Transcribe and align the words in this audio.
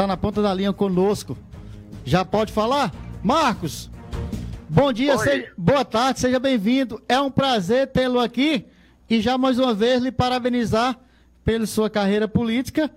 está 0.00 0.06
na 0.06 0.16
ponta 0.16 0.40
da 0.40 0.54
linha 0.54 0.72
conosco. 0.72 1.36
Já 2.06 2.24
pode 2.24 2.54
falar? 2.54 2.90
Marcos, 3.22 3.90
bom 4.66 4.90
dia, 4.90 5.18
seja, 5.18 5.52
boa 5.58 5.84
tarde, 5.84 6.20
seja 6.20 6.40
bem-vindo. 6.40 7.02
É 7.06 7.20
um 7.20 7.30
prazer 7.30 7.86
tê-lo 7.88 8.18
aqui 8.18 8.66
e 9.10 9.20
já 9.20 9.36
mais 9.36 9.58
uma 9.58 9.74
vez 9.74 10.02
lhe 10.02 10.10
parabenizar 10.10 10.98
pela 11.44 11.66
sua 11.66 11.90
carreira 11.90 12.26
política 12.26 12.90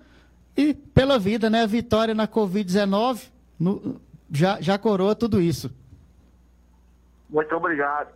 e 0.56 0.72
pela 0.72 1.18
vida, 1.18 1.50
né? 1.50 1.64
A 1.64 1.66
vitória 1.66 2.14
na 2.14 2.26
Covid-19 2.26 3.28
já, 4.32 4.58
já 4.62 4.78
coroa 4.78 5.14
tudo 5.14 5.42
isso. 5.42 5.70
Muito 7.28 7.54
obrigado. 7.54 8.14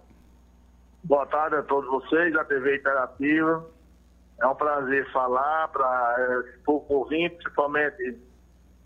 Boa 1.05 1.27
tarde 1.27 1.57
a 1.57 1.63
todos 1.63 1.91
vocês 1.91 2.33
da 2.33 2.43
TV 2.43 2.77
Interativa. 2.77 3.67
É 4.41 4.47
um 4.47 4.55
prazer 4.55 5.13
falar 5.13 5.69
para 5.69 6.43
esse 6.47 6.59
povo 6.61 6.87
ouvinte, 6.89 7.37
principalmente 7.37 8.17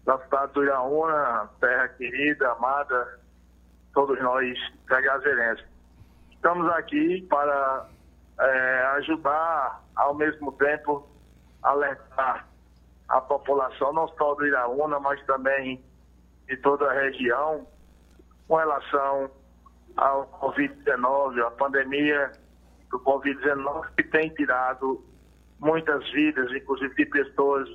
da 0.04 0.18
cidade 0.18 0.52
do 0.52 0.64
Iraúna, 0.64 1.48
terra 1.60 1.88
querida, 1.88 2.52
amada, 2.52 3.20
todos 3.94 4.20
nós 4.20 4.58
cagazeirenses. 4.86 5.64
Estamos 6.32 6.68
aqui 6.70 7.22
para 7.28 7.88
é, 8.40 8.84
ajudar, 8.96 9.82
ao 9.94 10.14
mesmo 10.14 10.52
tempo, 10.52 11.08
alertar 11.62 12.48
a 13.08 13.20
população, 13.20 13.92
não 13.92 14.08
só 14.08 14.34
do 14.34 14.46
Iraúna, 14.46 14.98
mas 14.98 15.24
também 15.26 15.84
de 16.48 16.56
toda 16.56 16.90
a 16.90 16.94
região, 16.94 17.66
com 18.48 18.56
relação 18.56 19.30
ao 19.96 20.26
Covid-19, 20.40 21.46
a 21.46 21.50
pandemia 21.52 22.32
do 22.90 22.98
Covid-19, 23.00 23.86
que 23.96 24.02
tem 24.04 24.30
tirado 24.30 25.04
muitas 25.60 26.10
vidas, 26.10 26.50
inclusive 26.50 26.94
de 26.94 27.06
pessoas 27.06 27.68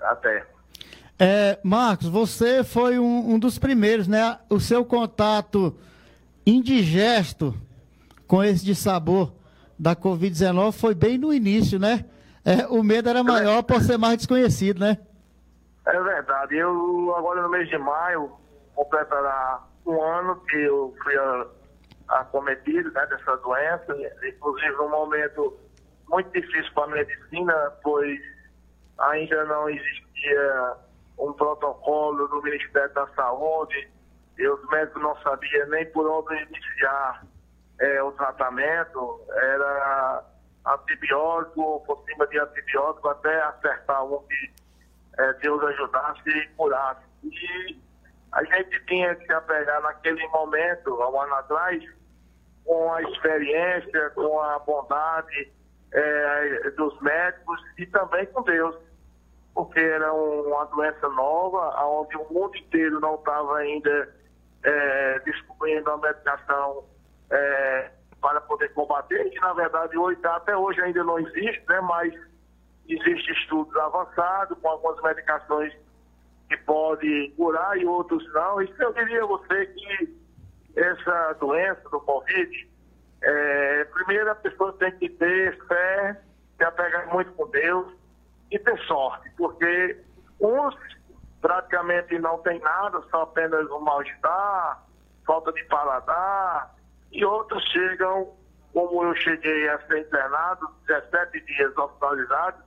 até. 0.00 0.44
É, 1.18 1.58
Marcos, 1.62 2.08
você 2.08 2.62
foi 2.62 2.98
um, 2.98 3.34
um, 3.34 3.38
dos 3.38 3.58
primeiros, 3.58 4.06
né? 4.06 4.38
O 4.50 4.60
seu 4.60 4.84
contato 4.84 5.74
indigesto 6.44 7.54
com 8.26 8.44
esse 8.44 8.64
de 8.64 8.74
sabor 8.74 9.32
da 9.78 9.96
Covid-19 9.96 10.72
foi 10.72 10.94
bem 10.94 11.16
no 11.16 11.32
início, 11.32 11.78
né? 11.78 12.04
É, 12.44 12.66
o 12.66 12.82
medo 12.82 13.08
era 13.08 13.24
maior 13.24 13.62
por 13.62 13.80
ser 13.80 13.98
mais 13.98 14.18
desconhecido, 14.18 14.80
né? 14.80 14.98
É 15.86 16.00
verdade. 16.00 16.56
Eu, 16.56 17.14
agora 17.16 17.42
no 17.42 17.48
mês 17.48 17.68
de 17.68 17.78
maio, 17.78 18.30
completará 18.74 19.64
um 19.86 20.02
ano 20.02 20.36
que 20.48 20.56
eu 20.56 20.94
fui 21.02 21.14
acometido 22.08 22.90
né, 22.92 23.06
dessa 23.06 23.36
doença, 23.38 23.96
inclusive 24.28 24.76
um 24.80 24.90
momento 24.90 25.56
muito 26.08 26.30
difícil 26.30 26.72
para 26.74 26.84
a 26.84 26.88
medicina, 26.88 27.72
pois 27.82 28.20
ainda 28.98 29.44
não 29.44 29.68
existia 29.68 30.76
um 31.18 31.32
protocolo 31.32 32.28
do 32.28 32.42
Ministério 32.42 32.92
da 32.94 33.06
Saúde, 33.08 33.88
e 34.38 34.48
os 34.48 34.68
médicos 34.68 35.02
não 35.02 35.16
sabiam 35.22 35.68
nem 35.68 35.86
por 35.92 36.06
onde 36.06 36.34
iniciar 36.42 37.24
é, 37.80 38.02
o 38.02 38.12
tratamento, 38.12 39.20
era 39.30 40.24
antibiótico, 40.66 41.82
por 41.86 42.04
cima 42.04 42.26
de 42.26 42.38
antibiótico, 42.38 43.08
até 43.08 43.42
acertar 43.42 44.04
um 44.04 44.18
que 44.26 44.52
é, 45.18 45.32
Deus 45.34 45.62
ajudasse 45.62 46.28
e 46.28 46.48
curasse. 46.48 47.00
E 47.24 47.80
a 48.32 48.44
gente 48.44 48.84
tinha 48.86 49.14
que 49.14 49.26
se 49.26 49.32
apegar 49.32 49.80
naquele 49.82 50.26
momento, 50.28 51.02
há 51.02 51.10
um 51.10 51.20
ano 51.20 51.34
atrás, 51.34 51.82
com 52.64 52.92
a 52.92 53.02
experiência, 53.02 54.10
com 54.10 54.40
a 54.40 54.58
bondade 54.58 55.52
é, 55.92 56.70
dos 56.70 57.00
médicos 57.00 57.60
e 57.78 57.86
também 57.86 58.26
com 58.26 58.42
Deus, 58.42 58.76
porque 59.56 59.80
era 59.80 60.12
uma 60.12 60.66
doença 60.66 61.08
nova, 61.08 61.82
onde 61.86 62.14
o 62.14 62.30
mundo 62.30 62.54
inteiro 62.58 63.00
não 63.00 63.14
estava 63.14 63.56
ainda 63.56 64.14
é, 64.62 65.18
descobrindo 65.20 65.90
a 65.90 65.96
medicação 65.96 66.84
é, 67.30 67.90
para 68.20 68.38
poder 68.42 68.68
combater, 68.74 69.30
que 69.30 69.40
na 69.40 69.54
verdade 69.54 69.96
hoje, 69.96 70.20
até 70.26 70.54
hoje 70.54 70.78
ainda 70.82 71.02
não 71.02 71.18
existe, 71.18 71.64
né, 71.70 71.80
mas 71.80 72.12
existe 72.86 73.32
estudos 73.32 73.74
avançados 73.76 74.58
com 74.58 74.68
algumas 74.68 75.02
medicações 75.02 75.72
que 76.50 76.56
podem 76.58 77.30
curar 77.30 77.78
e 77.78 77.86
outros 77.86 78.30
não. 78.34 78.60
E 78.60 78.70
eu 78.78 78.92
diria 78.92 79.24
a 79.24 79.26
você 79.26 79.66
que 79.68 80.20
essa 80.76 81.32
doença 81.40 81.80
do 81.88 81.98
Covid, 82.00 82.70
é, 83.22 83.84
primeiro 83.86 84.30
a 84.30 84.34
pessoa 84.34 84.74
tem 84.74 84.92
que 84.98 85.08
ter 85.08 85.56
fé, 85.66 86.20
se 86.58 86.62
apegar 86.62 87.10
muito 87.10 87.32
com 87.32 87.48
Deus 87.48 88.05
e 88.50 88.58
ter 88.58 88.78
sorte, 88.86 89.30
porque 89.36 90.04
uns 90.40 90.74
praticamente 91.40 92.18
não 92.18 92.38
tem 92.38 92.58
nada, 92.60 93.02
só 93.10 93.22
apenas 93.22 93.70
um 93.70 93.80
mal-estar, 93.80 94.82
falta 95.26 95.52
de 95.52 95.62
paladar, 95.64 96.74
e 97.12 97.24
outros 97.24 97.62
chegam, 97.70 98.34
como 98.72 99.04
eu 99.04 99.14
cheguei 99.16 99.68
a 99.68 99.78
ser 99.86 100.00
internado, 100.00 100.68
17 100.86 101.40
dias 101.40 101.76
hospitalizado, 101.76 102.62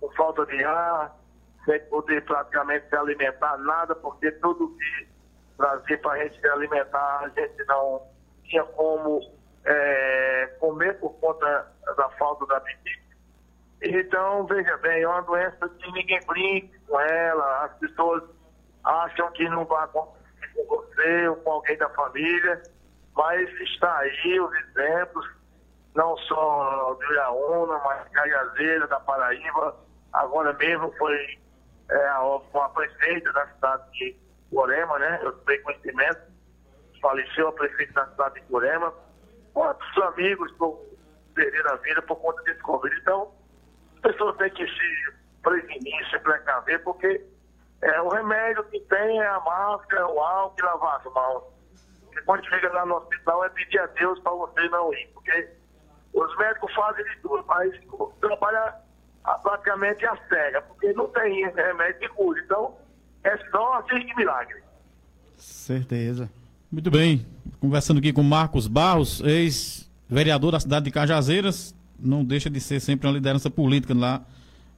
com 0.00 0.10
falta 0.12 0.46
de 0.46 0.62
ar, 0.64 1.16
sem 1.64 1.80
poder 1.86 2.24
praticamente 2.24 2.88
se 2.88 2.96
alimentar 2.96 3.56
nada, 3.58 3.94
porque 3.94 4.30
tudo 4.32 4.76
que 4.76 5.08
trazia 5.56 5.98
para 5.98 6.12
a 6.12 6.24
gente 6.24 6.40
se 6.40 6.48
alimentar, 6.48 7.20
a 7.24 7.28
gente 7.28 7.64
não 7.66 8.02
tinha 8.44 8.64
como 8.64 9.20
é, 9.64 10.56
comer 10.58 10.98
por 10.98 11.10
conta 11.20 11.72
da 11.96 12.08
falta 12.10 12.46
da 12.46 12.56
apetite. 12.56 13.01
Então, 13.84 14.46
veja 14.46 14.76
bem, 14.78 15.02
é 15.02 15.08
uma 15.08 15.22
doença 15.22 15.68
que 15.68 15.92
ninguém 15.92 16.20
brinca 16.24 16.78
com 16.86 17.00
ela, 17.00 17.64
as 17.64 17.72
pessoas 17.78 18.22
acham 18.84 19.30
que 19.32 19.48
não 19.48 19.64
vai 19.64 19.84
acontecer 19.84 20.54
com 20.54 20.64
você 20.76 21.28
ou 21.28 21.36
com 21.36 21.50
alguém 21.50 21.76
da 21.76 21.88
família, 21.90 22.62
mas 23.16 23.50
está 23.60 23.98
aí 23.98 24.40
os 24.40 24.54
exemplos, 24.54 25.28
não 25.96 26.16
só 26.18 26.94
do 26.94 27.12
Iraúna, 27.12 27.78
mas 27.84 28.08
Caiazeira, 28.10 28.86
da 28.86 29.00
Paraíba, 29.00 29.76
agora 30.12 30.52
mesmo 30.52 30.92
foi 30.96 31.38
é, 31.90 32.12
uma 32.18 32.68
prefeita 32.70 33.32
da 33.32 33.46
cidade 33.48 33.90
de 33.92 34.16
Corema, 34.50 34.98
né? 34.98 35.18
Eu 35.22 35.32
tenho 35.32 35.62
conhecimento, 35.64 36.20
faleceu 37.00 37.48
a 37.48 37.52
prefeita 37.52 37.94
da 37.94 38.06
cidade 38.06 38.34
de 38.36 38.46
Corema. 38.46 38.94
Quantos 39.52 39.98
amigos 40.02 40.52
perderam 41.34 41.72
a 41.72 41.76
vida 41.76 42.00
por 42.02 42.16
conta 42.16 42.42
desse 42.42 42.60
Covid? 42.60 42.96
Então, 43.00 43.32
as 44.02 44.10
pessoas 44.10 44.36
têm 44.36 44.50
que 44.50 44.66
se 44.66 45.12
prevenir, 45.42 46.10
se 46.10 46.18
precaver, 46.18 46.82
porque 46.82 47.24
é, 47.82 48.00
o 48.02 48.08
remédio 48.08 48.64
que 48.64 48.80
tem 48.80 49.20
é 49.20 49.26
a 49.26 49.40
máscara, 49.40 50.08
o 50.08 50.20
álcool 50.20 50.56
e 50.58 50.62
lavar 50.62 51.00
as 51.00 51.12
mãos. 51.12 51.44
E 52.12 52.20
quando 52.22 52.44
chega 52.48 52.72
lá 52.72 52.84
no 52.84 52.96
hospital 52.96 53.44
é 53.44 53.48
pedir 53.50 53.78
a 53.78 53.86
Deus 53.86 54.18
para 54.20 54.32
você 54.32 54.68
não 54.68 54.92
ir, 54.92 55.08
porque 55.14 55.48
os 56.12 56.36
médicos 56.36 56.74
fazem 56.74 57.04
de 57.04 57.16
tudo, 57.20 57.44
mas 57.46 57.72
trabalha 58.20 58.74
praticamente 59.42 60.04
a 60.04 60.16
cega, 60.28 60.62
porque 60.62 60.92
não 60.92 61.08
tem 61.08 61.48
remédio 61.50 62.00
que 62.00 62.08
cure. 62.08 62.40
Então, 62.44 62.76
é 63.24 63.36
só 63.50 63.74
assim 63.74 64.04
de 64.04 64.14
milagre. 64.16 64.62
Certeza. 65.36 66.30
Muito 66.70 66.90
bem. 66.90 67.26
Conversando 67.60 67.98
aqui 67.98 68.12
com 68.12 68.22
Marcos 68.22 68.66
Barros, 68.66 69.20
ex-vereador 69.20 70.52
da 70.52 70.60
cidade 70.60 70.84
de 70.86 70.90
Cajazeiras, 70.90 71.74
não 71.98 72.24
deixa 72.24 72.50
de 72.50 72.60
ser 72.60 72.80
sempre 72.80 73.06
uma 73.06 73.14
liderança 73.14 73.50
política 73.50 73.94
lá 73.94 74.22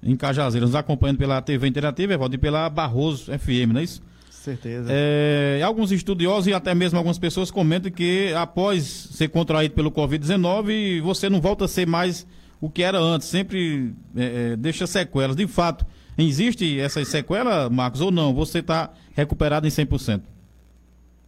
em 0.02 0.16
Cajazeiras. 0.16 0.70
Nos 0.70 0.76
acompanhando 0.76 1.18
pela 1.18 1.40
TV 1.40 1.66
Interativa, 1.66 2.14
Evaldo, 2.14 2.34
e 2.34 2.38
pela 2.38 2.68
Barroso 2.68 3.32
FM, 3.38 3.72
não 3.72 3.80
é 3.80 3.84
isso? 3.84 4.02
Certeza. 4.30 4.90
É, 4.92 5.62
alguns 5.64 5.90
estudiosos 5.90 6.48
e 6.48 6.52
até 6.52 6.74
mesmo 6.74 6.98
algumas 6.98 7.18
pessoas 7.18 7.50
comentam 7.50 7.90
que 7.90 8.32
após 8.34 8.84
ser 8.84 9.28
contraído 9.28 9.74
pelo 9.74 9.90
Covid-19, 9.90 11.00
você 11.00 11.30
não 11.30 11.40
volta 11.40 11.64
a 11.64 11.68
ser 11.68 11.86
mais 11.86 12.26
o 12.60 12.68
que 12.68 12.82
era 12.82 12.98
antes, 12.98 13.28
sempre 13.28 13.94
é, 14.14 14.52
é 14.52 14.56
deixa 14.56 14.86
sequelas. 14.86 15.34
De 15.34 15.46
fato, 15.46 15.86
existe 16.18 16.78
essa 16.78 17.02
sequela, 17.06 17.70
Marcos, 17.70 18.02
ou 18.02 18.10
não? 18.10 18.34
Você 18.34 18.58
está 18.58 18.90
recuperado 19.14 19.66
em 19.66 19.70
100%? 19.70 20.20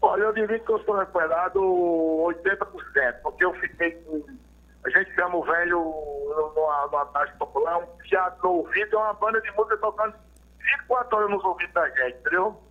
Olha, 0.02 0.22
eu 0.22 0.32
diria 0.34 0.58
que 0.58 0.70
eu 0.70 0.76
estou 0.76 0.99
recuperado 0.99 1.58
80%, 1.58 3.14
porque 3.22 3.44
eu 3.44 3.55
fiquei 3.55 3.93
com. 3.93 4.22
A 4.87 4.91
gente 4.91 5.12
chama 5.17 5.37
o 5.37 5.44
velho 5.44 5.81
numa, 6.55 6.87
numa 6.87 7.06
taxa 7.06 7.35
popular, 7.41 7.79
um 7.79 7.87
teatro 8.05 8.41
no 8.44 8.59
ouvido, 8.59 8.94
é 8.94 8.99
uma 8.99 9.15
banda 9.15 9.41
de 9.41 9.50
música 9.50 9.77
tocando 9.79 10.15
24 10.61 11.17
horas 11.17 11.31
nos 11.31 11.44
ouvidos 11.44 11.75
da 11.75 11.91
gente, 11.91 12.19
entendeu? 12.21 12.62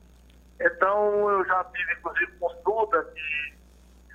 Então, 0.61 1.29
eu 1.29 1.45
já 1.45 1.61
tive, 1.65 1.93
inclusive, 1.93 2.31
consulta 2.39 3.03
de 3.13 3.53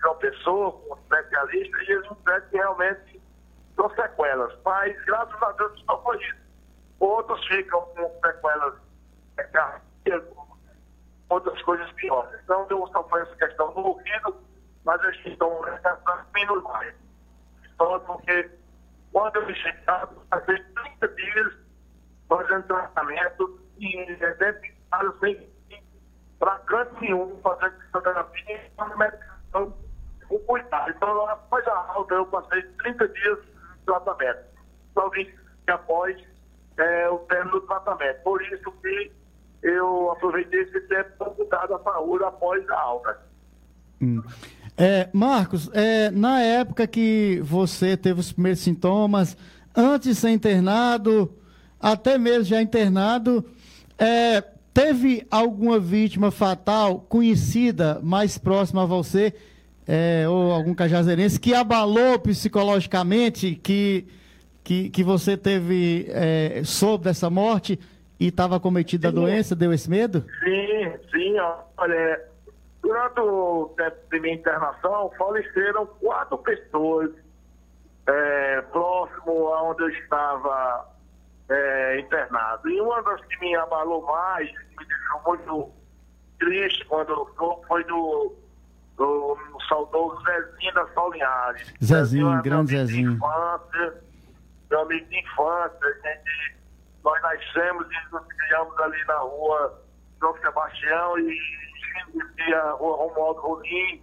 João 0.00 0.16
Pessoa, 0.16 0.72
com 0.72 0.96
especialistas, 0.96 1.88
e 1.88 1.92
eles 1.92 2.08
me 2.08 2.16
disseram 2.16 2.48
que 2.48 2.56
realmente 2.56 3.22
com 3.76 3.90
sequelas, 3.90 4.58
mas 4.64 5.04
graças 5.04 5.42
a 5.42 5.52
Deus 5.52 5.84
só 5.84 6.02
foi 6.02 6.16
isso. 6.22 6.40
Outros 7.00 7.46
ficam 7.48 7.82
com 7.82 8.20
sequelas 8.24 8.74
é, 9.36 10.22
outras 11.28 11.60
coisas 11.62 11.92
piores. 11.92 12.40
Então, 12.44 12.66
eu 12.70 12.86
só 12.88 13.06
essa 13.18 13.36
questão 13.36 13.74
do 13.74 13.80
ouvido, 13.80 14.36
mas 14.86 15.02
eles 15.04 15.26
estão 15.26 15.60
menos 16.32 16.62
mais. 16.62 16.94
Só 17.80 17.98
porque 18.00 18.50
quando 19.10 19.36
eu 19.36 19.46
me 19.46 19.54
chegava, 19.54 20.12
fazia 20.28 20.62
30 21.00 21.08
dias 21.08 21.52
fazendo 22.28 22.62
tratamento 22.64 23.58
e 23.78 24.16
casa 24.90 25.14
sem 25.20 25.48
para 26.38 26.58
canto 26.58 27.00
nenhum, 27.00 27.40
fazendo 27.42 27.80
fisioterapia 27.80 28.56
e 28.56 28.98
medicação 28.98 29.74
com 30.28 30.38
cuidado. 30.40 30.90
Então, 30.90 31.26
após 31.30 31.66
a 31.68 31.92
alta, 31.92 32.14
eu 32.14 32.26
passei 32.26 32.62
30 32.62 33.08
dias 33.08 33.38
de 33.38 33.84
tratamento. 33.86 34.44
Só 34.92 35.08
vim 35.08 35.30
após 35.66 36.22
é, 36.76 37.08
o 37.08 37.18
término 37.20 37.60
do 37.60 37.66
tratamento. 37.66 38.22
Por 38.22 38.42
isso 38.42 38.72
que 38.72 39.12
eu 39.62 40.10
aproveitei 40.12 40.60
esse 40.60 40.80
tempo 40.82 41.10
para 41.16 41.30
cuidar 41.30 41.66
da 41.66 41.78
saúde 41.78 42.24
após 42.24 42.68
a 42.68 42.78
alta. 42.78 43.22
Hum. 44.02 44.22
É, 44.82 45.10
Marcos, 45.12 45.68
é, 45.74 46.10
na 46.10 46.40
época 46.40 46.86
que 46.86 47.38
você 47.42 47.98
teve 47.98 48.20
os 48.20 48.32
primeiros 48.32 48.60
sintomas, 48.60 49.36
antes 49.76 50.08
de 50.08 50.14
ser 50.14 50.30
internado, 50.30 51.30
até 51.78 52.16
mesmo 52.16 52.44
já 52.44 52.62
internado, 52.62 53.44
é, 53.98 54.42
teve 54.72 55.26
alguma 55.30 55.78
vítima 55.78 56.30
fatal 56.30 57.00
conhecida 57.10 58.00
mais 58.02 58.38
próxima 58.38 58.84
a 58.84 58.86
você, 58.86 59.34
é, 59.86 60.26
ou 60.26 60.50
algum 60.50 60.72
cajazeirense, 60.74 61.38
que 61.38 61.52
abalou 61.52 62.18
psicologicamente, 62.18 63.60
que, 63.62 64.06
que, 64.64 64.88
que 64.88 65.04
você 65.04 65.36
teve, 65.36 66.06
é, 66.08 66.62
soube 66.64 67.04
dessa 67.04 67.28
morte 67.28 67.78
e 68.18 68.28
estava 68.28 68.58
cometido 68.58 69.08
a 69.08 69.10
doença, 69.10 69.54
deu 69.54 69.74
esse 69.74 69.90
medo? 69.90 70.24
Sim, 70.42 70.92
sim, 71.12 71.34
olha, 71.76 72.29
Durante 72.90 73.20
o 73.20 73.72
tempo 73.76 73.96
de 74.10 74.18
minha 74.18 74.34
internação, 74.34 75.12
faleceram 75.16 75.86
quatro 75.86 76.36
pessoas 76.38 77.12
é, 78.04 78.62
próximo 78.62 79.54
a 79.54 79.62
onde 79.62 79.84
eu 79.84 79.90
estava 79.90 80.88
é, 81.48 82.00
internado. 82.00 82.68
E 82.68 82.80
uma 82.80 83.00
das 83.04 83.24
que 83.26 83.38
me 83.38 83.54
abalou 83.54 84.04
mais, 84.04 84.50
me 84.76 84.84
deixou 84.84 85.22
muito 85.24 85.72
triste 86.40 86.84
quando 86.86 87.32
foi 87.68 87.84
do, 87.84 88.34
do, 88.96 89.38
do 89.52 89.60
saudoso 89.68 90.20
Zezinho 90.24 90.74
da 90.74 90.88
Solinhares. 90.88 91.72
Zezinho, 91.80 92.26
Zezinho 92.26 92.42
grande 92.42 92.70
Zezinho. 92.76 93.12
Infância, 93.12 94.02
meu 94.68 94.80
amigo 94.80 95.06
de 95.06 95.20
infância, 95.20 95.94
gente, 96.02 96.56
nós 97.04 97.22
nascemos 97.22 97.86
e 97.86 98.12
nos 98.12 98.26
criamos 98.26 98.76
ali 98.80 99.04
na 99.04 99.18
rua 99.18 99.80
São 100.18 100.36
Sebastião 100.38 101.20
e 101.20 101.69
existia 102.08 102.58
a 102.58 102.72
rua 102.72 102.96
Romualdo 102.96 103.40
Rolim, 103.40 104.02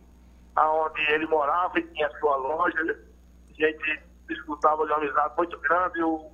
onde 0.57 1.01
ele 1.11 1.27
morava 1.27 1.79
e 1.79 1.83
tinha 1.93 2.09
sua 2.19 2.35
loja. 2.35 2.79
A 2.81 3.53
gente 3.53 4.03
disputava 4.27 4.85
de 4.85 4.91
uma 4.91 4.97
amizade 4.97 5.33
muito 5.37 5.59
grande. 5.59 6.03
O, 6.03 6.31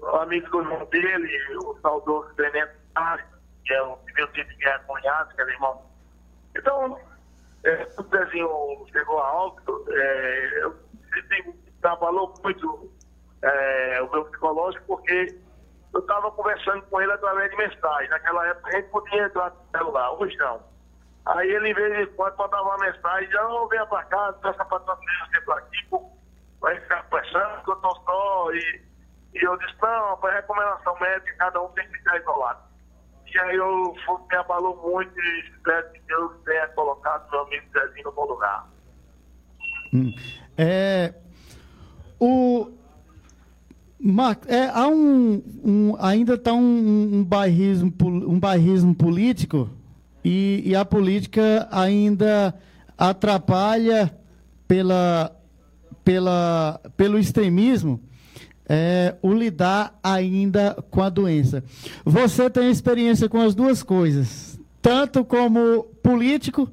o 0.00 0.16
amigo 0.16 0.48
do 0.50 0.60
irmão 0.60 0.84
dele, 0.86 1.56
o 1.58 1.78
saudoso 1.80 2.34
Tenente 2.34 2.82
que 3.64 3.72
é 3.72 3.82
o 3.82 3.98
meu 4.14 4.26
tipo 4.32 4.48
de 4.50 4.56
guerra 4.56 4.78
cunhado, 4.80 5.34
que 5.34 5.40
era 5.40 5.50
irmão. 5.52 5.82
Então, 6.56 6.98
é, 7.64 7.88
o 7.98 8.02
Zezinho 8.02 8.86
chegou 8.92 9.20
a 9.20 9.26
alto, 9.26 9.84
é, 9.88 10.64
eu, 10.64 10.76
ele 11.30 11.54
trabalhou 11.80 12.34
muito 12.42 12.92
é, 13.42 14.02
o 14.02 14.10
meu 14.10 14.24
psicológico, 14.26 14.84
porque 14.86 15.38
eu 15.94 16.00
estava 16.00 16.30
conversando 16.32 16.82
com 16.82 17.00
ele 17.00 17.12
através 17.12 17.50
de 17.50 17.56
mensagem. 17.56 18.08
Naquela 18.08 18.46
época 18.48 18.68
a 18.68 18.72
gente 18.72 18.88
podia 18.90 19.26
entrar 19.26 19.50
no 19.50 19.78
celular, 19.78 20.12
hoje 20.12 20.36
não. 20.36 20.60
Aí 21.26 21.48
ele, 21.50 21.70
em 21.70 21.74
vez 21.74 21.96
de 21.96 22.06
quando 22.14 22.36
mandava 22.36 22.64
uma 22.64 22.78
mensagem, 22.78 23.28
não 23.30 23.68
venha 23.68 23.86
para 23.86 24.02
cá, 24.04 24.32
peça 24.34 24.64
para 24.64 24.78
você 24.78 25.40
para 25.44 25.58
aqui, 25.58 25.88
vai 26.60 26.80
ficar 26.80 27.04
pressando, 27.04 27.62
que 27.62 27.70
eu 27.70 27.74
estou 27.74 27.96
só. 28.04 28.52
E, 28.52 28.82
e 29.34 29.44
eu 29.44 29.56
disse, 29.58 29.74
não, 29.80 30.16
foi 30.16 30.32
recomendação 30.32 30.98
médica, 30.98 31.36
cada 31.36 31.62
um 31.62 31.68
tem 31.68 31.86
que 31.88 31.98
ficar 31.98 32.18
isolado. 32.18 32.60
E 33.32 33.38
aí 33.38 33.56
eu 33.56 33.94
fui, 34.04 34.16
me 34.28 34.36
abalou 34.36 34.76
muito 34.76 35.18
e 35.18 35.40
espero 35.40 35.90
que 35.92 36.00
Deus 36.00 36.32
tenha 36.44 36.68
colocado 36.68 37.30
meu 37.30 37.40
amigo 37.40 37.66
Zezinho 37.72 38.04
no 38.04 38.12
bom 38.12 38.26
lugar. 38.26 38.66
Hum. 39.94 40.12
É, 40.58 41.14
o, 42.18 42.70
Marcos, 44.04 44.50
é, 44.50 44.68
há 44.68 44.88
um, 44.88 45.40
um 45.64 45.94
ainda 46.00 46.34
está 46.34 46.52
um, 46.52 47.18
um, 47.18 47.24
bairrismo, 47.24 47.94
um 48.02 48.40
bairrismo 48.40 48.92
político 48.96 49.70
e, 50.24 50.60
e 50.66 50.74
a 50.74 50.84
política 50.84 51.68
ainda 51.70 52.52
atrapalha 52.98 54.12
pela, 54.66 55.30
pela, 56.04 56.80
pelo 56.96 57.16
extremismo 57.16 58.00
é, 58.68 59.14
o 59.22 59.32
lidar 59.32 59.96
ainda 60.02 60.76
com 60.90 61.00
a 61.00 61.08
doença. 61.08 61.62
Você 62.04 62.50
tem 62.50 62.72
experiência 62.72 63.28
com 63.28 63.40
as 63.40 63.54
duas 63.54 63.84
coisas, 63.84 64.58
tanto 64.80 65.24
como 65.24 65.84
político, 66.02 66.68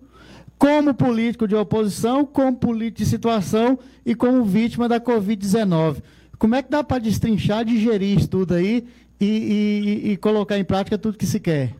como 0.58 0.96
político 0.96 1.48
de 1.48 1.56
oposição, 1.56 2.26
como 2.26 2.58
político 2.58 3.04
de 3.04 3.06
situação 3.06 3.78
e 4.04 4.16
como 4.16 4.44
vítima 4.44 4.90
da 4.90 5.00
Covid-19. 5.00 6.02
Como 6.40 6.56
é 6.56 6.64
que 6.64 6.70
dá 6.70 6.82
para 6.82 7.02
destrinchar, 7.02 7.66
digerir 7.66 8.18
isso 8.18 8.30
tudo 8.30 8.54
aí 8.54 8.88
e, 9.20 9.26
e, 9.26 10.12
e, 10.14 10.18
colocar 10.18 10.58
em 10.58 10.64
prática 10.64 10.98
tudo 10.98 11.18
que 11.18 11.26
se 11.26 11.38
quer? 11.38 11.76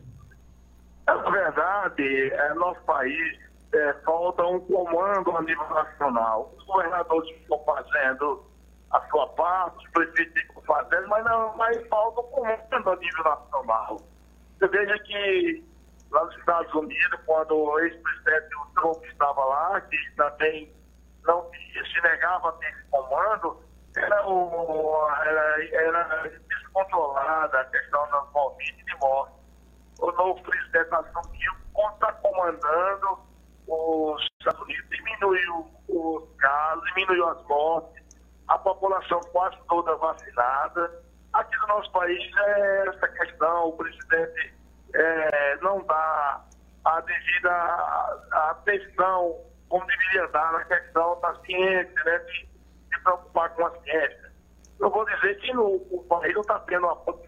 Na 1.06 1.30
verdade, 1.30 2.30
é, 2.30 2.54
nosso 2.54 2.80
país 2.82 3.38
é, 3.72 3.94
falta 4.04 4.44
um 4.44 4.60
comando 4.60 5.34
a 5.34 5.42
nível 5.42 5.66
nacional. 5.70 6.54
Os 6.58 6.64
governadores 6.64 7.34
estão 7.40 7.58
fazendo 7.64 8.44
a 8.90 9.00
sua 9.08 9.26
parte, 9.28 9.78
os 9.78 9.90
prefeitos 9.92 10.42
estão 10.42 10.62
fazendo, 10.62 11.08
mas, 11.08 11.24
não, 11.24 11.56
mas 11.56 11.88
falta 11.88 12.20
um 12.20 12.24
comando 12.24 12.90
a 12.90 12.96
nível 12.96 13.24
nacional. 13.24 13.96
Você 14.58 14.68
veja 14.68 14.98
que 14.98 15.64
lá 16.10 16.24
nos 16.26 16.36
Estados 16.36 16.74
Unidos, 16.74 17.18
quando 17.24 17.56
o 17.56 17.78
ex-presidente 17.78 18.48
Trump 18.74 19.02
estava 19.04 19.42
lá, 19.42 19.80
que 19.80 19.96
também 20.16 20.70
não 21.24 21.48
se 21.50 22.02
negava 22.02 22.50
a 22.50 22.52
ter 22.52 22.66
esse 22.66 22.84
comando, 22.90 23.69
era, 24.00 24.26
o, 24.28 25.08
era, 25.24 25.74
era 25.74 26.28
descontrolada 26.48 27.60
a 27.60 27.64
questão 27.66 28.08
da 28.10 28.18
Covid 28.32 28.84
de 28.84 28.96
morte. 28.96 29.34
O 30.00 30.12
novo 30.12 30.42
presidente 30.42 30.94
assumiu, 30.94 31.52
está 31.94 32.12
comandando 32.14 33.18
os 33.66 34.28
Estados 34.40 34.60
Unidos, 34.62 34.88
diminuiu 34.90 35.70
os 35.88 36.36
casos, 36.38 36.84
diminuiu 36.94 37.28
as 37.28 37.42
mortes, 37.46 38.02
a 38.48 38.58
população 38.58 39.20
quase 39.32 39.56
toda 39.68 39.94
vacinada. 39.96 41.02
Aqui 41.32 41.56
no 41.58 41.68
nosso 41.68 41.92
país 41.92 42.36
é 42.36 42.88
essa 42.88 43.08
questão, 43.08 43.68
o 43.68 43.72
presidente 43.76 44.54
é, 44.94 45.56
não 45.56 45.82
dá 45.84 46.44
a 46.84 47.00
devida 47.02 47.50
atenção 48.32 49.38
como 49.68 49.86
deveria 49.86 50.26
dar 50.28 50.52
na 50.52 50.64
questão 50.64 51.20
da 51.20 51.34
ciência, 51.44 52.04
né, 52.04 52.18
de 52.18 52.49
preocupar 53.02 53.50
com 53.50 53.66
a 53.66 53.70
ciência. 53.80 54.32
Eu 54.80 54.90
vou 54.90 55.04
dizer 55.04 55.36
que 55.38 55.52
no, 55.52 55.76
o 55.90 56.04
país 56.08 56.32
não 56.34 56.40
está 56.40 56.58
tendo 56.60 56.86
apoio, 56.86 57.20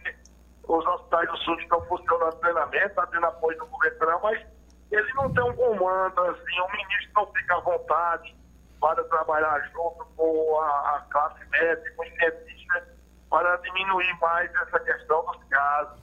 os 0.69 0.87
hospitais 0.87 1.29
do 1.29 1.37
SUS 1.39 1.59
estão 1.61 1.81
funcionando 1.87 2.37
plenamente, 2.37 2.87
está 2.87 3.07
tendo 3.07 3.27
apoio 3.27 3.59
do 3.59 3.67
governo 3.67 4.21
mas 4.23 4.47
ele 4.91 5.13
não 5.15 5.33
tem 5.33 5.43
um 5.45 5.57
comando, 5.57 6.21
assim, 6.21 6.61
o 6.61 6.73
ministro 6.73 7.13
não 7.17 7.27
fica 7.33 7.57
à 7.57 7.61
vontade 7.61 8.37
para 8.81 9.03
trabalhar 9.05 9.59
junto 9.73 10.05
com 10.17 10.61
a, 10.61 10.97
a 10.97 11.07
classe 11.11 11.45
médica, 11.51 11.95
com 11.97 12.03
os 12.03 12.15
cientistas, 12.15 12.85
para 13.31 13.57
diminuir 13.57 14.19
mais 14.21 14.55
essa 14.55 14.81
questão 14.81 15.25
dos 15.25 15.43
casos 15.45 16.03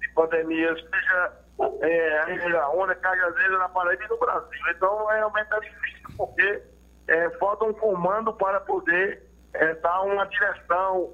de 0.00 0.08
pandemia, 0.10 0.74
seja 0.74 1.32
é, 1.80 2.18
a 2.18 2.24
região 2.26 2.78
única, 2.78 3.10
às 3.10 3.34
vezes 3.34 3.58
na 3.58 3.68
Paraíba 3.68 4.06
no 4.08 4.18
Brasil. 4.18 4.60
Então, 4.70 5.06
realmente 5.06 5.52
é 5.52 5.60
difícil, 5.60 6.08
porque 6.16 6.62
é, 7.10 7.28
falta 7.38 7.64
um 7.64 7.72
comando 7.72 8.32
para 8.34 8.60
poder 8.60 9.20
é, 9.54 9.74
dar 9.74 10.02
uma 10.02 10.24
direção 10.26 11.12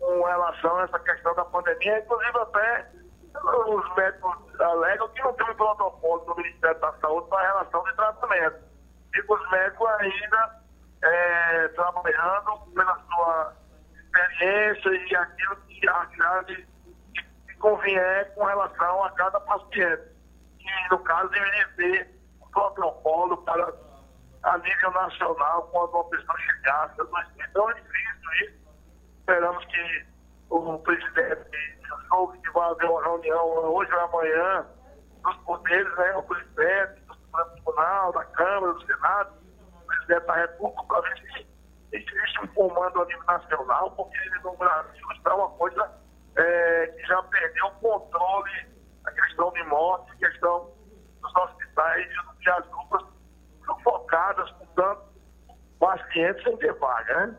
com 0.00 0.22
relação 0.24 0.76
a 0.76 0.82
essa 0.82 0.98
questão 0.98 1.34
da 1.36 1.44
pandemia, 1.44 2.00
inclusive 2.00 2.38
até 2.38 2.90
os 3.68 3.96
médicos 3.96 4.60
alegam 4.60 5.08
que 5.10 5.22
não 5.22 5.32
tem 5.34 5.50
um 5.50 5.54
protocolo 5.54 6.24
do 6.24 6.36
Ministério 6.36 6.80
da 6.80 6.92
Saúde 6.94 7.28
para 7.28 7.38
a 7.38 7.52
relação 7.52 7.84
de 7.84 7.94
tratamento. 7.94 8.56
E 9.14 9.20
os 9.20 9.50
médicos 9.50 9.88
ainda 10.00 10.60
é, 11.02 11.68
trabalhando 11.68 12.58
pela 12.74 12.98
sua 12.98 13.52
experiência 13.94 14.90
e 14.90 15.16
aquilo 15.16 15.56
que 15.56 15.88
achar 15.88 16.44
de, 16.44 16.56
de, 16.56 17.22
de 17.46 17.56
convier 17.58 18.34
com 18.34 18.44
relação 18.44 19.04
a 19.04 19.10
cada 19.12 19.38
paciente. 19.40 20.02
E, 20.58 20.90
no 20.90 20.98
caso, 21.00 21.28
deveria 21.28 21.68
para 21.76 22.15
a 24.46 24.58
nível 24.58 24.90
nacional 24.92 25.62
quando 25.72 25.92
uma 25.92 26.04
pessoa 26.04 26.38
chegasse. 26.38 26.94
Então 27.50 27.70
é 27.70 27.80
isso. 27.80 28.52
Esperamos 29.18 29.64
que 29.64 30.06
o 30.50 30.78
presidente 30.78 31.76
soube 32.08 32.38
que 32.38 32.50
vai 32.52 32.70
haver 32.70 32.88
uma 32.88 33.02
reunião 33.02 33.44
hoje 33.44 33.92
ou 33.92 34.00
amanhã 34.00 34.66
dos 35.24 35.36
poderes, 35.38 35.96
né, 35.96 36.16
o 36.16 36.22
presidente, 36.22 37.00
do 37.06 37.14
Supremo 37.14 37.50
Tribunal, 37.50 38.12
da 38.12 38.24
Câmara, 38.26 38.72
do 38.72 38.86
Senado, 38.86 39.34
o 39.82 39.86
presidente 39.86 40.26
da 40.26 40.34
República, 40.34 40.84
para 40.84 41.00
ver 41.00 41.18
se 41.18 41.46
existe 41.92 42.40
um 42.40 42.46
comando 42.48 43.02
a 43.02 43.06
nível 43.06 43.24
nacional, 43.24 43.90
porque 43.90 44.18
no 44.44 44.56
Brasil 44.56 45.12
está 45.12 45.34
uma 45.34 45.50
coisa 45.50 45.90
é, 46.36 46.86
que 46.86 47.06
já 47.06 47.20
perdeu 47.24 47.66
o 47.66 47.70
controle 47.72 48.68
da 49.02 49.10
questão 49.10 49.50
de 49.52 49.64
morte, 49.64 50.16
questão 50.18 50.70
dos 51.20 51.34
hospitais 51.34 52.06
e 52.06 52.18
as 52.18 52.26
UPAs 52.28 52.85
pacientes 56.00 56.42
sem 56.42 56.56
ter 56.56 56.72
vaga, 56.74 57.26
né? 57.26 57.34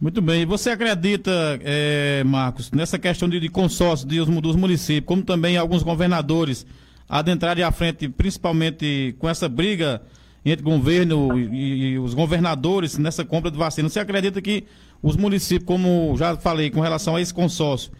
Muito 0.00 0.22
bem. 0.22 0.46
Você 0.46 0.70
acredita, 0.70 1.30
é, 1.62 2.24
Marcos, 2.24 2.70
nessa 2.70 2.98
questão 2.98 3.28
de, 3.28 3.38
de 3.38 3.48
consórcio 3.50 4.08
de, 4.08 4.18
dos 4.40 4.56
municípios, 4.56 5.04
como 5.06 5.22
também 5.22 5.58
alguns 5.58 5.82
governadores 5.82 6.66
adentrarem 7.06 7.62
à 7.62 7.70
frente, 7.70 8.08
principalmente 8.08 9.14
com 9.18 9.28
essa 9.28 9.48
briga 9.48 10.00
entre 10.42 10.64
governo 10.64 11.38
e, 11.38 11.92
e, 11.92 11.98
os 11.98 12.14
governadores 12.14 12.96
nessa 12.96 13.24
compra 13.26 13.50
de 13.50 13.58
vacina. 13.58 13.90
Você 13.90 14.00
acredita 14.00 14.40
que 14.40 14.64
os 15.02 15.16
municípios, 15.16 15.66
como 15.66 16.16
já 16.16 16.34
falei, 16.36 16.70
com 16.70 16.80
relação 16.80 17.16
a 17.16 17.20
esse 17.20 17.34
consórcio, 17.34 17.92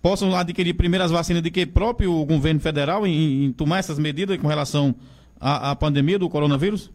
possam 0.00 0.34
adquirir 0.34 0.74
primeiras 0.74 1.10
vacinas 1.10 1.42
de 1.42 1.50
que 1.50 1.66
próprio 1.66 2.12
o 2.12 2.24
governo 2.24 2.60
federal 2.60 3.06
em, 3.06 3.44
em 3.44 3.52
tomar 3.52 3.78
essas 3.78 3.98
medidas 3.98 4.38
com 4.38 4.48
relação 4.48 4.94
à, 5.38 5.72
à 5.72 5.76
pandemia 5.76 6.18
do 6.18 6.30
coronavírus? 6.30 6.90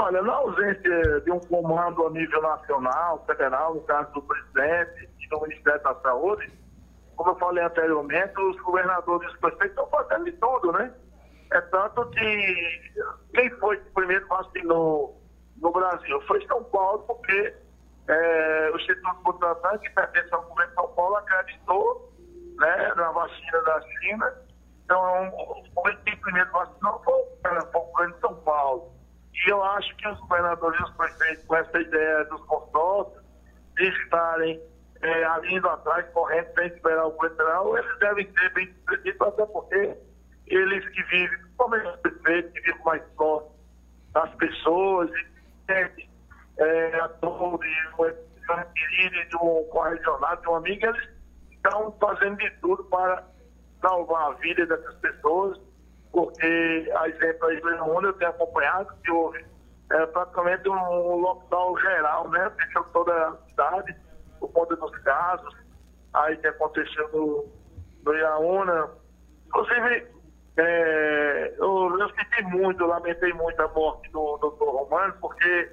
Olha, 0.00 0.22
na 0.22 0.32
ausência 0.32 1.20
de 1.20 1.30
um 1.30 1.38
comando 1.40 2.06
a 2.06 2.10
nível 2.10 2.40
nacional, 2.40 3.22
federal, 3.26 3.74
no 3.74 3.82
caso 3.82 4.10
do 4.14 4.22
presidente 4.22 5.10
e 5.20 5.28
do 5.28 5.42
Ministério 5.42 5.82
da 5.82 5.94
Saúde, 5.96 6.50
como 7.16 7.32
eu 7.32 7.36
falei 7.36 7.62
anteriormente, 7.62 8.32
os 8.40 8.58
governadores 8.62 9.28
e 9.28 9.34
os 9.34 9.40
prefeitos 9.40 9.68
estão 9.68 9.86
fazendo 9.88 10.24
de 10.24 10.32
tudo, 10.32 10.72
né? 10.72 10.90
É 11.52 11.60
tanto 11.60 12.08
que 12.12 12.92
quem 13.34 13.50
foi 13.58 13.76
que 13.76 13.90
primeiro 13.90 14.26
vacinou 14.26 15.20
no 15.58 15.70
Brasil 15.70 16.18
foi 16.22 16.46
São 16.46 16.64
Paulo, 16.64 17.00
porque 17.00 17.54
é, 18.08 18.70
o 18.72 18.76
Instituto 18.76 19.22
Butantan, 19.22 19.76
que 19.80 19.90
pertence 19.90 20.32
ao 20.32 20.42
governo 20.44 20.70
de 20.70 20.74
São 20.76 20.88
Paulo, 20.94 21.16
acreditou 21.16 22.10
né, 22.58 22.94
na 22.96 23.12
vacina 23.12 23.62
da 23.66 23.82
China. 23.82 24.34
Então, 24.82 25.28
o 25.76 25.82
que 25.82 26.16
primeiro 26.16 26.50
vacinou 26.52 27.02
foi 27.04 27.20
o 27.20 27.80
governo 27.92 28.14
de 28.14 28.20
São 28.20 28.34
Paulo. 28.36 28.99
E 29.46 29.50
eu 29.50 29.62
acho 29.62 29.96
que 29.96 30.08
os 30.08 30.18
governadores 30.20 30.78
e 30.80 30.82
os 30.82 30.90
prefeitos, 30.96 31.44
com 31.44 31.56
essa 31.56 31.80
ideia 31.80 32.24
dos 32.24 32.42
consórcios, 32.42 33.22
de 33.76 33.88
estarem 33.88 34.60
é, 35.02 35.46
indo 35.48 35.68
atrás, 35.68 36.06
correndo, 36.12 36.52
sem 36.54 36.66
esperar 36.66 37.06
o 37.06 37.12
governo 37.12 37.78
eles 37.78 37.98
devem 37.98 38.30
ser 38.32 38.52
bem 38.52 38.74
sucedidos, 38.74 39.20
até 39.20 39.46
porque 39.46 39.96
eles 40.46 40.88
que 40.90 41.02
vivem, 41.04 41.38
principalmente 41.38 41.88
os 41.88 41.96
prefeitos, 42.00 42.52
que 42.52 42.60
vivem 42.60 42.84
mais 42.84 43.02
próximo 43.16 43.56
das 44.12 44.34
pessoas, 44.34 45.10
e 45.10 45.26
tem 45.66 46.10
é, 46.58 47.00
ator 47.00 47.58
de 47.60 47.68
um 47.98 48.64
querido, 48.74 49.28
de 49.28 49.36
um 49.36 49.64
de 50.42 50.48
um 50.48 50.54
amigo, 50.54 50.86
eles 50.86 51.08
estão 51.52 51.96
fazendo 52.00 52.36
de 52.36 52.50
tudo 52.60 52.84
para 52.84 53.24
salvar 53.80 54.32
a 54.32 54.34
vida 54.34 54.66
dessas 54.66 54.94
pessoas, 54.96 55.58
porque 56.12 56.92
a 56.96 57.08
exemplo 57.08 57.46
aí 57.46 57.60
do 57.60 57.84
mundo 57.84 58.08
eu 58.08 58.12
tenho 58.14 58.30
acompanhado 58.30 58.94
que 59.02 59.10
houve 59.10 59.44
é, 59.90 60.06
praticamente 60.06 60.68
um 60.68 61.16
lockdown 61.16 61.78
geral, 61.78 62.28
né? 62.28 62.50
Fechou 62.50 62.84
toda 62.92 63.12
a 63.12 63.36
cidade, 63.48 63.96
por 64.38 64.50
conta 64.52 64.76
dos 64.76 64.96
casos, 64.98 65.56
aí 66.14 66.36
que 66.36 66.46
aconteceu 66.46 67.08
no, 67.12 67.48
no 68.04 68.14
Iaúna. 68.14 68.90
Inclusive, 69.46 70.06
é, 70.56 71.54
eu, 71.58 71.98
eu 71.98 72.08
senti 72.10 72.42
muito, 72.44 72.86
lamentei 72.86 73.32
muito 73.32 73.60
a 73.60 73.68
morte 73.68 74.10
do 74.10 74.36
doutor 74.38 74.82
Romano, 74.82 75.14
porque 75.20 75.72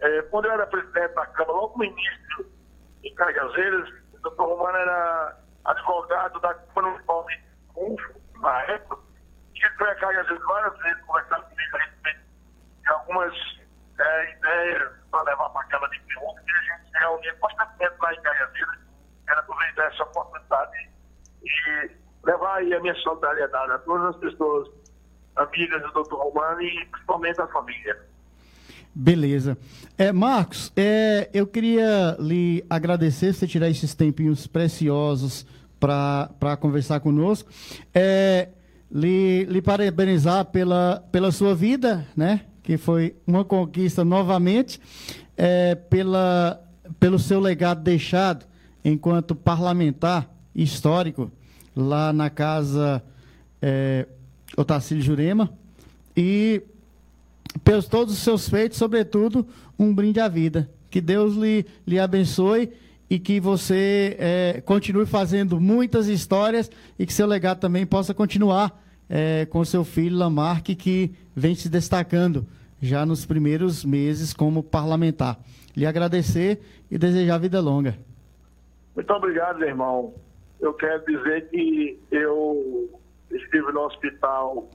é, 0.00 0.22
quando 0.22 0.46
eu 0.46 0.52
era 0.52 0.66
presidente 0.66 1.14
da 1.14 1.26
Câmara, 1.26 1.58
logo 1.58 1.78
no 1.78 1.84
início, 1.84 2.46
em 3.02 3.14
Cajazeiras, 3.14 3.88
o 4.14 4.18
doutor 4.20 4.48
Romano 4.48 4.78
era 4.78 5.38
advogado 5.64 6.40
da 6.40 6.54
Câmara 6.54 6.88
Municipal 6.88 7.26
de 7.26 7.42
Cunfo, 7.74 8.14
na 8.40 8.62
época, 8.62 8.98
que 9.70 9.78
foi 9.78 9.90
a 9.90 9.94
Cajazeiras 9.94 10.44
várias 10.44 10.78
vezes 10.78 11.02
conversar 11.04 11.40
comigo 11.40 11.76
a 11.76 11.78
respeito 11.78 12.20
de 12.82 12.88
algumas 12.88 13.34
é, 13.98 14.32
ideias 14.32 14.92
para 15.10 15.22
levar 15.22 15.48
para 15.50 15.60
a 15.62 15.64
Câmara 15.64 15.92
de 15.92 16.00
Piúna, 16.00 16.42
que 16.42 16.50
a 16.50 16.76
gente 16.76 16.90
se 16.90 16.98
reunia 16.98 17.34
constantemente 17.40 17.94
lá 18.00 18.14
em 18.14 18.22
Cajazeiras, 18.22 18.78
era 19.28 19.40
aproveitar 19.40 19.86
essa 19.86 20.02
oportunidade 20.02 20.90
e 21.42 21.90
levar 22.24 22.56
aí 22.56 22.74
a 22.74 22.80
minha 22.80 22.94
solidariedade 22.96 23.72
a 23.72 23.78
todas 23.78 24.14
as 24.14 24.16
pessoas 24.16 24.68
amigas 25.36 25.82
do 25.82 25.92
doutor 25.92 26.24
Romano 26.24 26.62
e 26.62 26.86
principalmente 26.86 27.40
a 27.40 27.46
família. 27.48 27.98
Beleza. 28.94 29.58
É, 29.98 30.12
Marcos, 30.12 30.72
é, 30.76 31.28
eu 31.34 31.46
queria 31.46 32.16
lhe 32.20 32.64
agradecer 32.70 33.32
você 33.32 33.46
tirar 33.46 33.68
esses 33.68 33.92
tempinhos 33.94 34.46
preciosos 34.46 35.44
para 35.80 36.56
conversar 36.60 37.00
conosco. 37.00 37.50
É, 37.92 38.50
lhe, 38.90 39.44
lhe 39.44 39.62
parabenizar 39.62 40.44
pela, 40.46 41.04
pela 41.10 41.32
sua 41.32 41.54
vida, 41.54 42.06
né? 42.16 42.42
Que 42.62 42.76
foi 42.76 43.16
uma 43.26 43.44
conquista 43.44 44.04
novamente, 44.04 44.80
é, 45.36 45.74
pela, 45.74 46.62
pelo 46.98 47.18
seu 47.18 47.40
legado 47.40 47.82
deixado 47.82 48.46
enquanto 48.84 49.34
parlamentar 49.34 50.30
histórico 50.54 51.30
lá 51.74 52.12
na 52.12 52.30
casa 52.30 53.02
é, 53.60 54.06
Otacílio 54.56 55.02
Jurema. 55.02 55.50
E 56.16 56.62
pelos 57.62 57.86
todos 57.86 58.14
os 58.14 58.20
seus 58.20 58.48
feitos, 58.48 58.78
sobretudo, 58.78 59.46
um 59.78 59.94
brinde 59.94 60.20
à 60.20 60.28
vida. 60.28 60.70
Que 60.90 61.00
Deus 61.00 61.34
lhe, 61.34 61.66
lhe 61.86 61.98
abençoe 61.98 62.72
e 63.08 63.18
que 63.18 63.38
você 63.38 64.16
é, 64.18 64.62
continue 64.64 65.06
fazendo 65.06 65.60
muitas 65.60 66.08
histórias 66.08 66.70
e 66.98 67.06
que 67.06 67.12
seu 67.12 67.26
legado 67.26 67.60
também 67.60 67.86
possa 67.86 68.14
continuar 68.14 68.82
é, 69.08 69.46
com 69.46 69.64
seu 69.64 69.84
filho 69.84 70.16
Lamarck, 70.16 70.74
que 70.74 71.14
vem 71.34 71.54
se 71.54 71.68
destacando 71.68 72.46
já 72.80 73.04
nos 73.04 73.24
primeiros 73.24 73.84
meses 73.84 74.32
como 74.32 74.62
parlamentar. 74.62 75.38
Lhe 75.76 75.86
agradecer 75.86 76.60
e 76.90 76.98
desejar 76.98 77.38
vida 77.38 77.60
longa. 77.60 77.98
Muito 78.94 79.12
obrigado, 79.12 79.62
irmão. 79.64 80.14
Eu 80.60 80.72
quero 80.74 81.04
dizer 81.04 81.48
que 81.50 81.98
eu 82.10 83.00
estive 83.30 83.72
no 83.72 83.80
hospital 83.80 84.70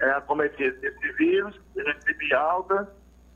é, 0.00 0.10
acometido 0.10 0.78
desse 0.80 1.12
vírus, 1.12 1.58
recebi 1.74 2.34
alta, 2.34 2.92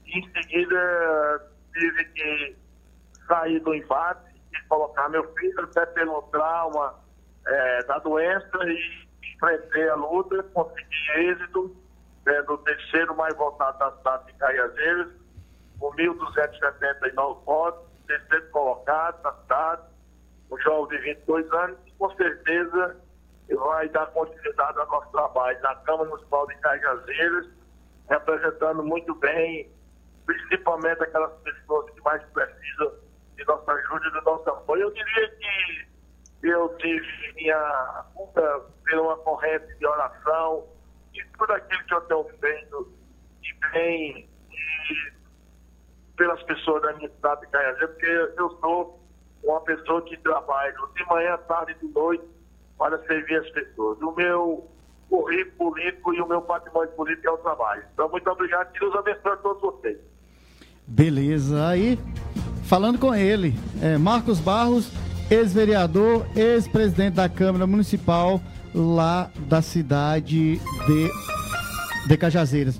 e 0.06 0.18
em 0.18 0.30
seguida 0.32 1.50
tive 1.72 2.04
que 2.06 2.56
sair 3.26 3.60
do 3.60 3.74
embate 3.74 4.27
colocar 4.64 5.08
meu 5.08 5.32
filho 5.34 5.60
até 5.60 5.86
pelo 5.86 6.22
trauma 6.22 6.94
é, 7.46 7.82
da 7.84 7.98
doença 7.98 8.58
e 8.64 9.08
enfrentei 9.34 9.88
a 9.88 9.94
luta, 9.94 10.42
consegui 10.54 11.10
êxito, 11.16 11.76
sendo 12.24 12.52
o 12.54 12.58
terceiro 12.58 13.16
mais 13.16 13.34
votado 13.36 13.78
da 13.78 13.96
cidade 13.96 14.26
de 14.26 14.32
Caiazeiras, 14.34 15.08
com 15.78 15.92
1.279 15.92 17.44
votos, 17.44 17.88
terceiro 18.06 18.50
colocado 18.50 19.22
na 19.22 19.32
cidade, 19.32 19.82
um 20.50 20.58
jovem 20.58 20.98
de 20.98 21.04
22 21.04 21.52
anos, 21.52 21.78
e 21.86 21.92
com 21.92 22.10
certeza 22.16 22.96
vai 23.56 23.88
dar 23.88 24.06
continuidade 24.08 24.78
ao 24.78 24.86
nosso 24.88 25.10
trabalho 25.10 25.60
na 25.62 25.74
Câmara 25.76 26.08
Municipal 26.08 26.46
de 26.48 26.56
Cajazeiras, 26.56 27.46
representando 28.08 28.82
muito 28.82 29.14
bem, 29.16 29.70
principalmente 30.26 31.02
aquelas 31.02 31.32
pessoas 31.40 31.90
que 31.90 32.00
mais 32.02 32.22
precisam 32.24 32.92
de 33.38 33.44
nossa 33.46 33.72
ajuda 33.72 34.08
e 34.08 34.10
do 34.10 34.22
nosso 34.22 34.50
apoio. 34.50 34.82
Eu 34.82 34.90
diria 34.90 35.28
que 35.30 35.88
eu 36.42 36.76
tive 36.78 37.32
minha 37.36 38.04
luta 38.16 38.60
pela 38.84 39.02
uma 39.02 39.16
corrente 39.18 39.74
de 39.78 39.86
oração 39.86 40.66
e 41.14 41.24
tudo 41.38 41.52
aquilo 41.52 41.84
que 41.84 41.94
eu 41.94 42.00
tenho 42.02 42.24
feito 42.40 42.92
de 43.40 43.54
bem 43.72 44.28
e 44.50 45.12
pelas 46.16 46.42
pessoas 46.42 46.82
da 46.82 46.92
minha 46.94 47.08
cidade 47.08 47.42
de 47.42 47.46
Cajazeiras, 47.46 47.90
porque 47.90 48.40
eu 48.40 48.50
sou 48.60 49.00
uma 49.44 49.60
pessoa 49.60 50.02
que 50.02 50.16
trabalha 50.18 50.74
de 50.94 51.04
manhã, 51.06 51.38
tarde 51.48 51.76
e 51.80 51.86
de 51.86 51.94
noite 51.94 52.24
para 52.76 52.98
servir 53.06 53.36
as 53.36 53.50
pessoas. 53.50 54.00
O 54.00 54.12
meu 54.12 54.68
currículo 55.08 55.72
político 55.72 56.12
e 56.12 56.20
o 56.20 56.26
meu 56.26 56.42
patrimônio 56.42 56.90
político 56.94 57.28
é 57.28 57.30
o 57.30 57.38
trabalho. 57.38 57.84
Então, 57.92 58.08
muito 58.08 58.28
obrigado. 58.28 58.72
Deus 58.72 58.94
abençoe 58.96 59.32
a 59.32 59.36
todos 59.36 59.62
vocês. 59.62 59.98
Beleza. 60.88 61.68
Aí, 61.68 61.98
falando 62.68 62.98
com 62.98 63.14
ele, 63.14 63.54
é 63.80 63.96
Marcos 63.96 64.38
Barros, 64.38 64.88
ex-vereador, 65.30 66.26
ex-presidente 66.36 67.14
da 67.14 67.26
Câmara 67.26 67.66
Municipal 67.66 68.40
lá 68.74 69.30
da 69.48 69.62
cidade 69.62 70.60
de, 70.86 71.10
de 72.06 72.16
Cajazeiras. 72.18 72.78